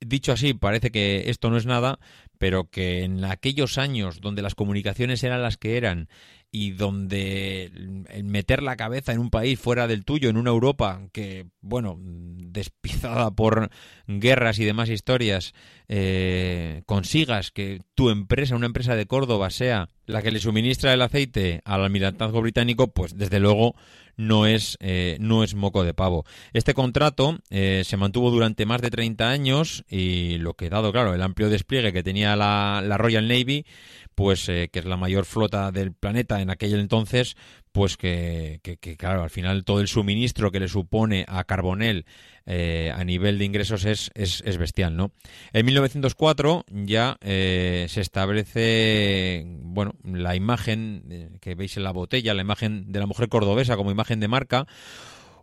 [0.01, 1.99] dicho así, parece que esto no es nada,
[2.39, 6.09] pero que en aquellos años donde las comunicaciones eran las que eran
[6.55, 7.65] y donde
[8.11, 11.99] el meter la cabeza en un país fuera del tuyo, en una Europa que, bueno,
[11.99, 13.71] despizada por
[14.07, 15.53] guerras y demás historias,
[15.89, 21.03] eh, consigas que tu empresa, una empresa de Córdoba, sea la que le suministra el
[21.03, 23.75] aceite al almirantazgo británico, pues desde luego
[24.17, 26.25] no es, eh, no es moco de pavo.
[26.53, 31.15] Este contrato eh, se mantuvo durante más de 30 años y lo que, dado claro
[31.15, 33.67] el amplio despliegue que tenía la, la Royal Navy,
[34.15, 37.37] pues eh, que es la mayor flota del planeta en aquel entonces,
[37.75, 42.07] pues que, que, claro, al final todo el suministro que le supone a Carbonell
[42.47, 45.11] eh, a nivel de ingresos es, es, es, bestial, ¿no?
[45.53, 52.43] En 1904 ya eh, se establece, bueno, la imagen que veis en la botella, la
[52.43, 54.69] imagen de la mujer cordobesa como imagen de marca,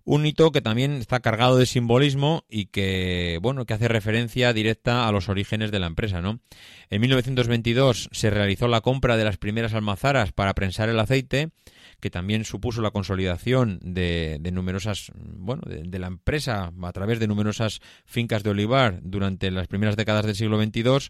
[0.06, 5.06] un hito que también está cargado de simbolismo y que, bueno, que hace referencia directa
[5.06, 6.40] a los orígenes de la empresa, ¿no?
[6.90, 11.50] En 1922 se realizó la compra de las primeras almazaras para prensar el aceite,
[12.02, 17.80] que también supuso la consolidación de, numerosas, bueno, de, la empresa a través de numerosas
[18.06, 21.10] fincas de olivar durante las primeras décadas del siglo XXII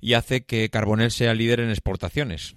[0.00, 2.54] y hace que Carbonell sea líder en exportaciones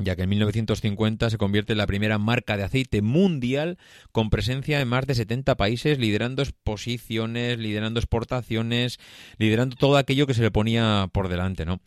[0.00, 3.78] ya que en 1950 se convierte en la primera marca de aceite mundial
[4.12, 9.00] con presencia en más de 70 países, liderando exposiciones, liderando exportaciones,
[9.38, 11.80] liderando todo aquello que se le ponía por delante, ¿no?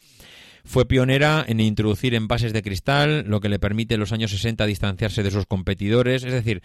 [0.63, 4.65] Fue pionera en introducir envases de cristal, lo que le permite en los años 60
[4.65, 6.61] distanciarse de sus competidores, es decir,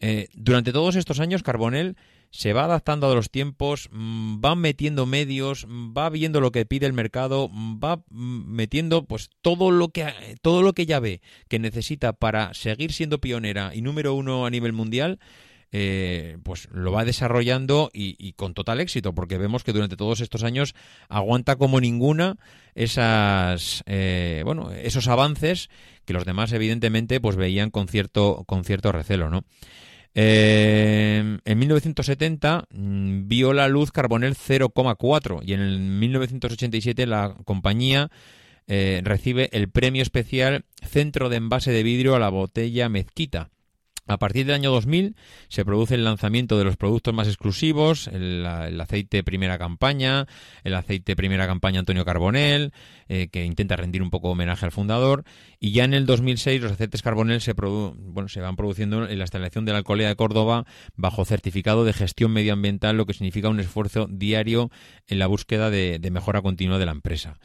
[0.00, 1.96] eh, durante todos estos años Carbonell
[2.30, 6.66] se va adaptando a los tiempos, mm, va metiendo medios, mm, va viendo lo que
[6.66, 11.20] pide el mercado, mm, va metiendo pues todo lo que todo lo que ya ve
[11.48, 15.20] que necesita para seguir siendo pionera y número uno a nivel mundial.
[15.74, 20.44] Eh, pues lo va desarrollando y, con total éxito, porque vemos que durante todos estos
[20.44, 20.74] años
[21.08, 22.36] aguanta como ninguna
[22.74, 25.70] esas, eh, bueno, esos avances
[26.04, 29.44] que los demás evidentemente pues veían con cierto, con cierto recelo, ¿no?
[30.14, 38.10] Eh, en 1970 mm, vio la luz Carbonel 0,4 y en el 1987 la compañía
[38.68, 43.50] recibe el premio especial Centro de Envase de Vidrio a la Botella Mezquita
[44.12, 45.16] a partir del año 2000
[45.48, 48.46] se produce el lanzamiento de los productos más exclusivos, el,
[48.80, 50.26] aceite primera campaña,
[50.64, 52.72] el aceite primera campaña Antonio Carbonell,
[53.08, 55.24] eh, que intenta rendir un poco homenaje al fundador,
[55.58, 59.24] y ya en el 2006 los aceites Carbonell se, bueno, se van produciendo en la
[59.24, 60.64] instalación de la Alcolea de Córdoba
[60.96, 64.70] bajo certificado de gestión medioambiental, lo que significa un esfuerzo diario
[65.06, 67.38] en la búsqueda de, mejora continua de la empresa.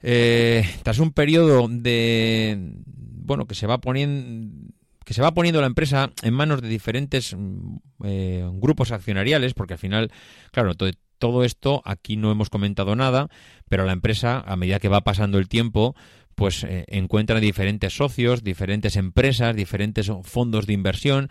[0.00, 2.56] Eh, tras un periodo de
[2.86, 4.72] bueno que se va poniendo
[5.08, 9.72] que se va poniendo la empresa en manos de diferentes mm, eh, grupos accionariales, porque
[9.72, 10.12] al final,
[10.52, 13.30] claro, todo, esto aquí no hemos comentado nada,
[13.70, 15.96] pero la empresa, a medida que va pasando el tiempo,
[16.34, 21.30] pues eh, encuentra diferentes socios, diferentes empresas, diferentes fondos de inversión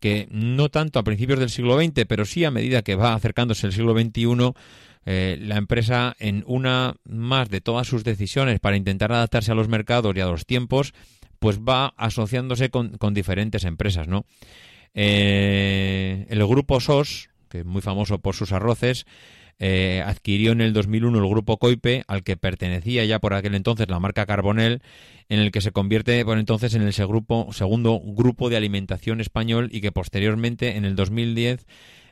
[0.00, 3.66] que no tanto a principios del siglo XX, pero sí a medida que va acercándose
[3.66, 4.52] el siglo XXI,
[5.06, 9.68] eh, la empresa en una más de todas sus decisiones para intentar adaptarse a los
[9.68, 10.92] mercados y a los tiempos,
[11.44, 14.24] pues va asociándose con, diferentes empresas, ¿no?
[14.94, 19.04] Eh, el grupo SOS, que es muy famoso por sus arroces,
[19.58, 23.90] eh, adquirió en el 2001 el grupo Coipe, al que pertenecía ya por aquel entonces
[23.90, 24.80] la marca Carbonel,
[25.28, 29.82] en el que se convierte por entonces en el segundo grupo de alimentación español y
[29.82, 31.66] que posteriormente en el 2010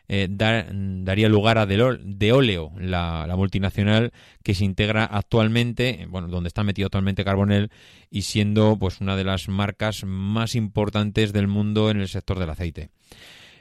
[0.09, 4.13] eh, daría lugar a De Oleo, la, multinacional
[4.43, 7.71] que se integra actualmente, bueno, donde está metido actualmente Carbonell
[8.11, 12.51] y siendo pues una de las marcas más importantes del mundo en el sector del
[12.51, 12.91] aceite.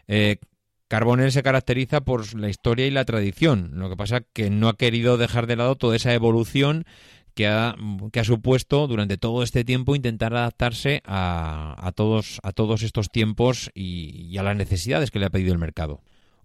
[0.07, 0.37] Eh,
[0.87, 4.75] Carbonell se caracteriza por la historia y la tradición, lo que pasa que no ha
[4.75, 6.83] querido dejar de lado toda esa evolución
[7.33, 7.77] que ha,
[8.11, 13.09] que ha supuesto durante todo este tiempo intentar adaptarse a, a, todos, a todos estos
[13.09, 16.01] tiempos y a las necesidades que le ha pedido el mercado.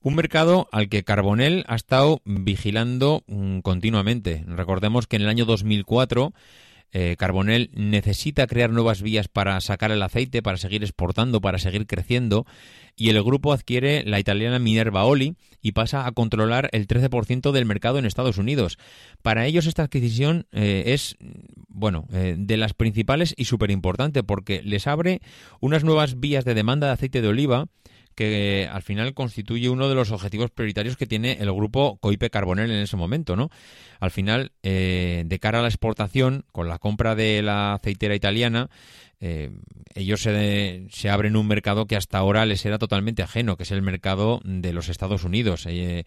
[0.06, 4.44] Un mercado al que Carbonell ha estado vigilando mm, continuamente.
[4.46, 6.32] Recordemos que en el año 2004
[6.92, 11.88] eh, Carbonell necesita crear nuevas vías para sacar el aceite, para seguir exportando, para seguir
[11.88, 12.46] creciendo,
[12.94, 17.66] y el grupo adquiere la italiana Minerva Oli y pasa a controlar el 13% del
[17.66, 18.78] mercado en Estados Unidos.
[19.22, 21.16] Para ellos esta adquisición eh, es,
[21.66, 25.20] bueno, eh, de las principales y súper importante porque les abre
[25.58, 27.66] unas nuevas vías de demanda de aceite de oliva
[28.16, 32.70] que al final constituye uno de los objetivos prioritarios que tiene el grupo Coipe Carbonell
[32.70, 33.50] en ese momento, ¿no?
[34.00, 38.70] Al final, eh, de cara a la exportación, con la compra de la aceitera italiana,
[39.20, 39.50] eh,
[39.94, 43.70] ellos se, se, abren un mercado que hasta ahora les era totalmente ajeno, que es
[43.70, 45.66] el mercado de los Estados Unidos.
[45.66, 46.04] Eh,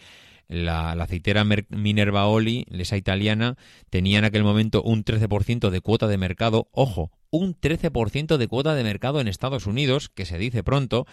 [0.50, 3.56] la, aceitera Minerva Oli, esa italiana,
[3.90, 6.68] tenía en aquel momento un 13% de cuota de mercado.
[6.72, 11.06] Ojo, un 13% de cuota de mercado en Estados Unidos, que se dice pronto,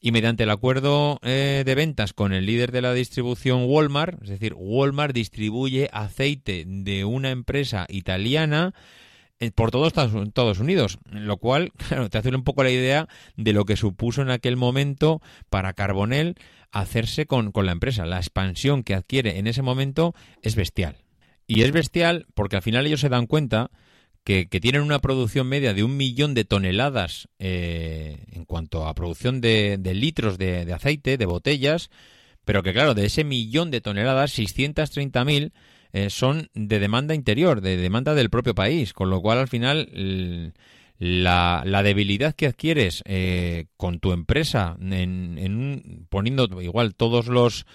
[0.00, 4.28] y mediante el acuerdo eh, de ventas con el líder de la distribución Walmart, es
[4.28, 8.74] decir, Walmart distribuye aceite de una empresa italiana
[9.54, 13.64] por todos Estados Unidos, lo cual, claro, te hace un poco la idea de lo
[13.64, 16.36] que supuso en aquel momento para Carbonell
[16.72, 18.06] hacerse con, con la empresa.
[18.06, 20.96] La expansión que adquiere en ese momento es bestial.
[21.46, 23.70] Y es bestial porque al final ellos se dan cuenta
[24.24, 29.40] que, tienen una producción media de un millón de toneladas eh, en cuanto a producción
[29.40, 31.90] de, litros de, aceite, de botellas,
[32.44, 35.52] pero que claro, de ese millón de toneladas, 630.000
[35.92, 40.52] eh, son de demanda interior, de demanda del propio país, con lo cual al final
[41.00, 47.66] la, la, debilidad que adquieres eh, con tu empresa, en, en poniendo igual todos los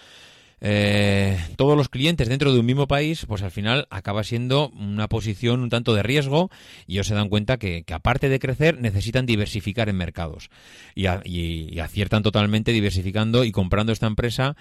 [0.61, 5.07] eh, todos los clientes dentro de un mismo país, pues al final acaba siendo una
[5.07, 6.49] posición un tanto de riesgo
[6.87, 10.49] y ellos se dan cuenta que, aparte de crecer necesitan diversificar en mercados.
[10.95, 14.55] Y, y aciertan totalmente diversificando y comprando esta empresa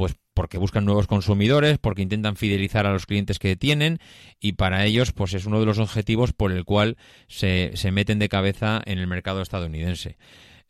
[0.00, 3.98] pues porque buscan nuevos consumidores, porque intentan fidelizar a los clientes que tienen
[4.40, 6.96] y para ellos pues es uno de los objetivos por el cual
[7.28, 10.16] se, se meten de cabeza en el mercado estadounidense.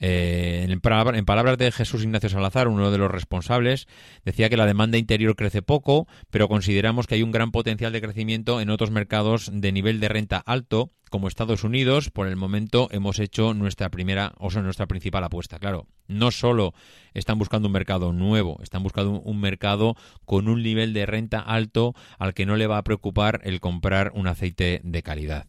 [0.01, 3.87] Eh, en, palabras de Jesús Ignacio Salazar, uno de los responsables,
[4.25, 8.01] decía que la demanda interior crece poco, pero consideramos que hay un gran potencial de
[8.01, 12.11] crecimiento en otros mercados de nivel de renta alto, como Estados Unidos.
[12.11, 15.61] Por el momento hemos hecho nuestra primera, o sea, nuestra principal apuesta.
[15.61, 16.75] Claro, no solo
[17.15, 21.95] están buscando un mercado nuevo, están buscando un mercado con un nivel de renta alto
[22.19, 25.47] al que no le va a preocupar el comprar un aceite de calidad.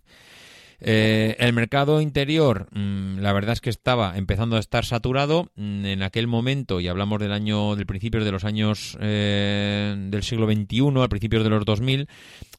[0.84, 5.86] Eh, el mercado interior, mm, la verdad es que estaba empezando a estar saturado mm,
[5.86, 10.52] en aquel momento, y hablamos del año, del principio de los años eh, del siglo
[10.52, 12.08] XXI, al principio de los 2000.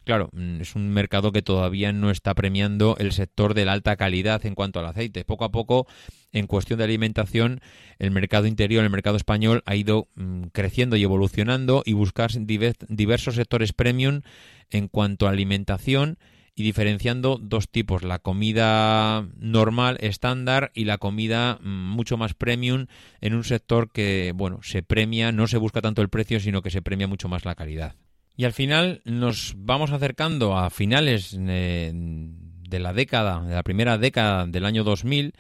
[0.05, 3.97] Claro, mm, es un mercado que todavía no está premiando el sector de la alta
[3.97, 5.25] calidad en cuanto al aceite.
[5.25, 5.87] Poco a poco,
[6.33, 7.61] en cuestión de alimentación,
[7.99, 10.09] el mercado interior, el mercado español, ha ido
[10.53, 14.23] creciendo y evolucionando y buscar diversos sectores premium
[14.71, 16.19] en cuanto a alimentación
[16.55, 22.87] y diferenciando dos tipos, la comida normal, estándar y la comida mm, mucho más premium
[23.21, 26.71] en un sector que, bueno, se premia, no se busca tanto el precio, sino que
[26.71, 27.95] se premia mucho más la calidad.
[28.37, 33.99] Y al final nos vamos acercando a finales eh, de la década, de la primera
[33.99, 35.35] década del año 2000,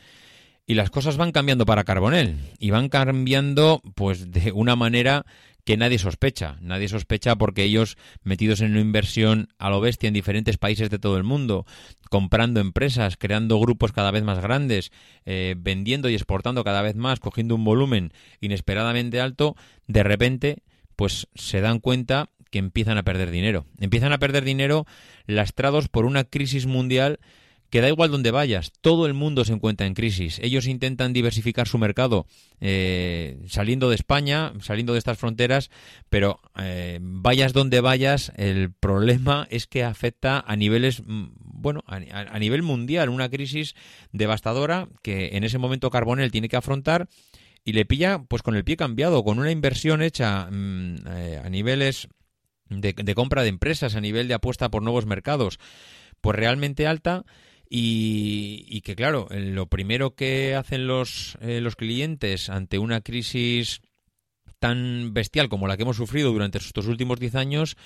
[0.66, 5.24] y las cosas van cambiando para Carbonell y van cambiando pues de una manera
[5.64, 6.56] que nadie sospecha.
[6.60, 10.98] Nadie sospecha porque ellos, metidos en una inversión a lo bestia en diferentes países de
[10.98, 11.66] todo el mundo,
[12.10, 14.90] comprando empresas, creando grupos cada vez más grandes,
[15.24, 20.62] eh, vendiendo y exportando cada vez más, cogiendo un volumen inesperadamente alto, de repente,
[20.96, 23.66] pues se dan cuenta que empiezan a perder dinero.
[23.80, 24.86] Empiezan a perder dinero
[25.26, 27.18] lastrados por una crisis mundial
[27.72, 30.38] que da igual donde vayas, todo el mundo se encuentra en crisis.
[30.42, 32.26] Ellos intentan diversificar su mercado
[32.60, 35.70] eh, saliendo de España, saliendo de estas fronteras,
[36.10, 42.38] pero eh, vayas donde vayas, el problema es que afecta a niveles, mm, bueno, a,
[42.38, 43.74] nivel mundial, una crisis
[44.12, 47.08] devastadora que en ese momento Carbonell tiene que afrontar
[47.64, 51.48] y le pilla pues con el pie cambiado, con una inversión hecha mm, eh, a
[51.48, 52.08] niveles
[52.80, 55.58] de, compra de empresas, a nivel de apuesta por nuevos mercados,
[56.20, 57.24] pues realmente alta
[57.74, 63.80] y, que, claro, lo primero que hacen los, eh, los clientes ante una crisis
[64.58, 67.76] tan bestial como la que hemos sufrido durante estos últimos 10 años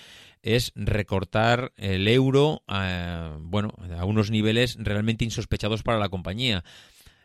[0.42, 6.64] es recortar el euro a, bueno, a unos niveles realmente insospechados para la compañía.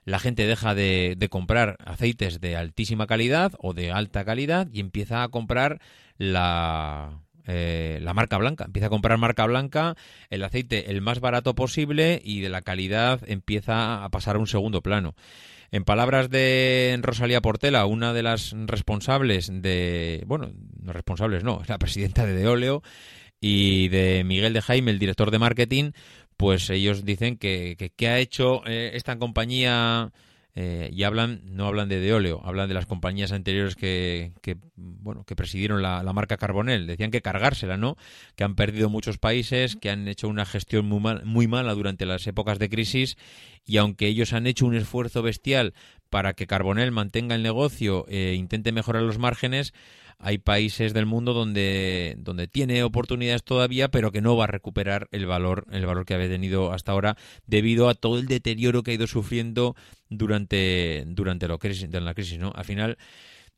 [0.05, 4.79] La gente deja de, de comprar aceites de altísima calidad o de alta calidad y
[4.79, 5.81] empieza a comprar
[6.17, 8.65] la, eh, la marca blanca.
[8.65, 9.95] Empieza a comprar marca blanca,
[10.29, 14.47] el aceite el más barato posible y de la calidad empieza a pasar a un
[14.47, 15.15] segundo plano.
[15.71, 21.79] En palabras de Rosalía Portela, una de las responsables de, bueno, no responsables, no, la
[21.79, 22.83] presidenta de Deoleo
[23.39, 25.91] y de Miguel de Jaime, el director de marketing,
[26.35, 30.11] pues ellos dicen que, que, ha hecho eh, esta compañía
[30.53, 35.23] eh, y hablan no hablan de Deoleo, hablan de las compañías anteriores que, que bueno
[35.23, 36.87] que presidieron la, marca Carbonell.
[36.87, 37.95] Decían que cargársela, ¿no?
[38.35, 42.05] Que han perdido muchos países, que han hecho una gestión muy, mal, muy mala durante
[42.05, 43.17] las épocas de crisis
[43.65, 45.73] y aunque ellos han hecho un esfuerzo bestial
[46.09, 49.73] para que Carbonell mantenga el negocio e intente mejorar los márgenes,
[50.19, 55.07] hay países del mundo donde, donde tiene oportunidades todavía, pero que no va a recuperar
[55.11, 58.91] el valor, el valor que había tenido hasta ahora, debido a todo el deterioro que
[58.91, 59.75] ha ido sufriendo
[60.11, 62.51] durante, durante la crisis, ¿no?
[62.53, 62.97] Al final,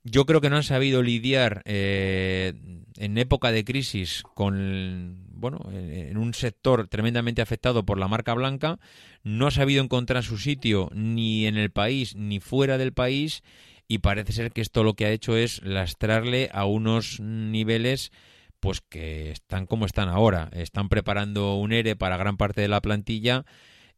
[0.04, 2.54] yo creo que no han sabido lidiar eh,
[2.98, 8.80] en época de crisis con bueno en un sector tremendamente afectado por la marca blanca
[9.24, 13.44] no ha sabido encontrar su sitio ni en el país ni fuera del país
[13.88, 18.12] y parece ser que esto lo que ha hecho es lastrarle a unos niveles
[18.60, 20.50] pues que están como están ahora.
[20.54, 23.44] Están preparando un ERE para gran parte de la plantilla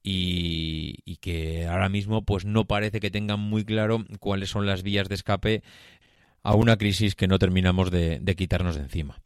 [0.08, 5.10] y, que ahora mismo pues no parece que tengan muy claro cuáles son las vías
[5.10, 5.64] de escape
[6.43, 9.20] a una crisis que no terminamos de, quitarnos de encima.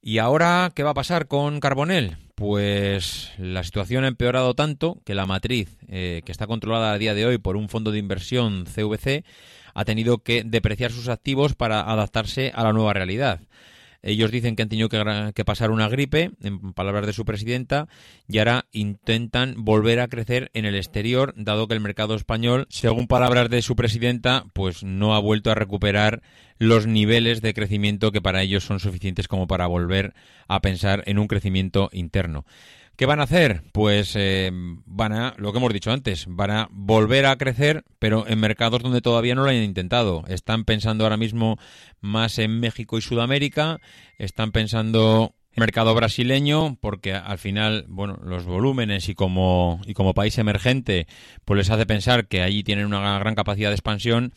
[0.00, 2.16] ¿Y ahora qué va a pasar con Carbonell?
[2.36, 7.14] Pues la situación ha empeorado tanto que la matriz, eh, que está controlada a día
[7.14, 9.24] de hoy por un fondo de inversión CVC,
[9.74, 13.40] ha tenido que depreciar sus activos para adaptarse a la nueva realidad.
[14.02, 17.88] Ellos dicen que han tenido que, pasar una gripe, en palabras de su presidenta,
[18.28, 23.06] y ahora intentan volver a crecer en el exterior, dado que el mercado español, según
[23.06, 26.22] palabras de su presidenta, pues no ha vuelto a recuperar
[26.58, 30.14] los niveles de crecimiento que para ellos son suficientes como para volver
[30.48, 32.44] a pensar en un crecimiento interno.
[32.96, 33.62] ¿Qué van a hacer?
[33.72, 38.26] Pues eh, van a, lo que hemos dicho antes, van a volver a crecer, pero
[38.28, 40.24] en mercados donde todavía no lo hayan intentado.
[40.28, 41.58] Están pensando ahora mismo
[42.00, 43.80] más en México y Sudamérica,
[44.18, 50.14] están pensando en mercado brasileño, porque al final, bueno, los volúmenes y como, y como
[50.14, 51.06] país emergente,
[51.46, 54.34] pues les hace pensar que allí tienen una gran capacidad de expansión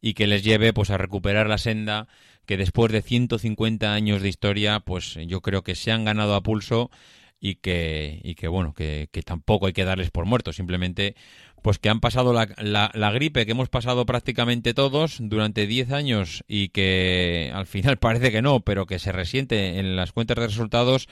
[0.00, 2.08] y que les lleve pues a recuperar la senda
[2.46, 6.42] que después de 150 años de historia, pues yo creo que se han ganado a
[6.42, 6.90] pulso
[7.40, 11.14] y que, y que bueno, que, tampoco hay que darles por muertos, simplemente
[11.62, 12.48] pues que han pasado la,
[12.94, 18.30] la, gripe que hemos pasado prácticamente todos durante 10 años y que al final parece
[18.30, 21.08] que no, pero que se resiente en las cuentas de resultados.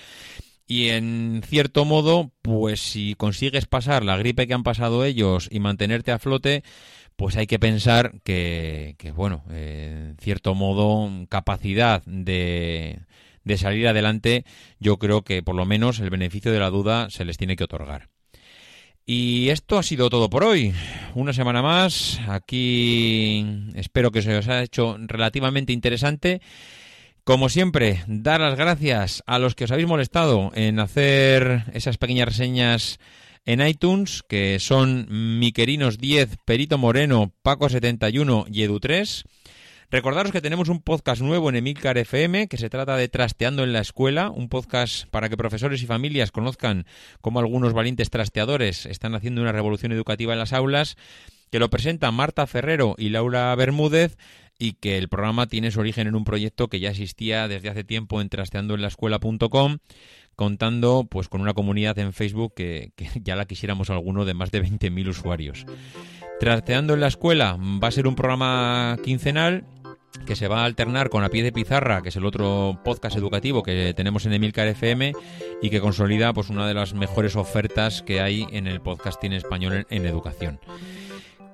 [0.69, 5.61] Y en cierto modo, pues si consigues pasar la gripe que han pasado ellos y
[5.61, 6.65] mantenerte a flote,
[7.15, 13.01] pues hay que pensar que, que bueno, eh, en cierto modo, capacidad de,
[13.47, 14.45] de salir adelante,
[14.81, 17.65] yo creo que por lo menos el beneficio de la duda se les tiene que
[17.65, 18.09] otorgar.
[19.07, 20.75] Y esto ha sido todo por hoy.
[21.15, 22.19] Una semana más.
[22.27, 26.41] Aquí espero que se os haya hecho relativamente interesante.
[27.23, 32.27] Como siempre, dar las gracias a los que os habéis molestado en hacer esas pequeñas
[32.27, 32.99] reseñas
[33.45, 35.07] en iTunes, que son
[35.39, 39.25] Miquerinos 10, Perito Moreno, Paco 71 y Edu 3.
[39.89, 43.73] Recordaros que tenemos un podcast nuevo en Emilcar FM que se trata de Trasteando en
[43.73, 46.87] la Escuela, un podcast para que profesores y familias conozcan
[47.21, 50.97] cómo algunos valientes trasteadores están haciendo una revolución educativa en las aulas,
[51.53, 54.17] que lo presentan Marta Ferrero y Laura Bermúdez
[54.59, 57.85] y que el programa tiene su origen en un proyecto que ya existía desde hace
[57.85, 59.79] tiempo en trasteandoenlaescuela.com
[60.35, 64.51] contando pues con una comunidad en Facebook que, que ya la quisiéramos alguno de más
[64.51, 65.65] de 20.000 usuarios.
[66.39, 69.65] Trasteando en la escuela va a ser un programa quincenal
[70.27, 73.17] que se va a alternar con A Pie de Pizarra, que es el otro podcast
[73.17, 75.13] educativo que tenemos en Emilcar FM
[75.63, 79.87] y que consolida pues una de las mejores ofertas que hay en el podcasting español
[79.89, 80.61] en, educación.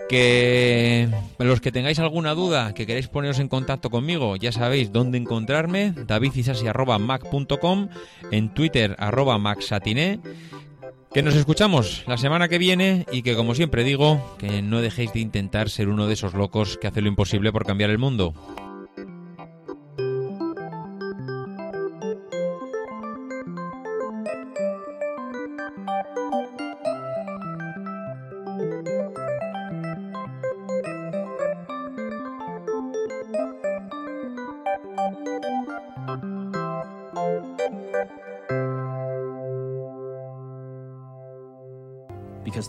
[0.09, 5.19] Que los que tengáis alguna duda, que queréis poneros en contacto conmigo, ya sabéis dónde
[5.19, 7.89] encontrarme, davidisasi.mac.com,
[8.31, 10.21] en Twitter arroba maxatiné
[11.13, 15.13] que nos escuchamos la semana que viene y que, como siempre digo, que no dejéis
[15.13, 18.35] de intentar ser uno de esos locos que hace lo imposible por cambiar el mundo.